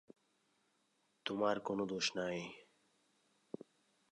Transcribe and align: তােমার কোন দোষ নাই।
তােমার 1.25 1.57
কোন 1.59 1.79
দোষ 1.85 2.05
নাই। 2.15 2.39